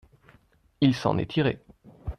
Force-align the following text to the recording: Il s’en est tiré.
Il 0.81 0.95
s’en 0.95 1.19
est 1.19 1.29
tiré. 1.29 1.61